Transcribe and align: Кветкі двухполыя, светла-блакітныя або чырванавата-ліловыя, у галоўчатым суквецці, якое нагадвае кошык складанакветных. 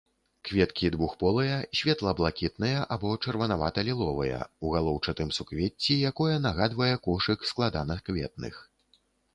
Кветкі 0.47 0.87
двухполыя, 0.93 1.57
светла-блакітныя 1.79 2.79
або 2.95 3.11
чырванавата-ліловыя, 3.25 4.41
у 4.65 4.73
галоўчатым 4.77 5.29
суквецці, 5.39 5.93
якое 6.13 6.35
нагадвае 6.49 6.93
кошык 7.07 7.39
складанакветных. 7.53 8.55